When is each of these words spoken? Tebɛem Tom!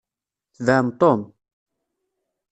Tebɛem 0.55 0.87
Tom! 0.99 1.19